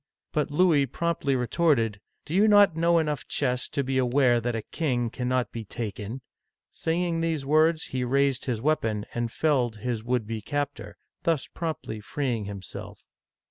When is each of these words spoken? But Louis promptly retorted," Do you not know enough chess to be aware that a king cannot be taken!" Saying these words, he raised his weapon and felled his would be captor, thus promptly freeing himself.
But 0.33 0.49
Louis 0.49 0.87
promptly 0.87 1.35
retorted," 1.35 1.99
Do 2.25 2.33
you 2.33 2.47
not 2.47 2.75
know 2.75 2.97
enough 2.97 3.27
chess 3.27 3.69
to 3.69 3.83
be 3.83 3.99
aware 3.99 4.41
that 4.41 4.55
a 4.55 4.63
king 4.63 5.11
cannot 5.11 5.51
be 5.51 5.63
taken!" 5.63 6.21
Saying 6.71 7.21
these 7.21 7.45
words, 7.45 7.83
he 7.85 8.03
raised 8.03 8.45
his 8.45 8.61
weapon 8.63 9.05
and 9.13 9.31
felled 9.31 9.75
his 9.75 10.03
would 10.03 10.25
be 10.25 10.41
captor, 10.41 10.97
thus 11.21 11.45
promptly 11.45 11.99
freeing 11.99 12.45
himself. 12.45 13.05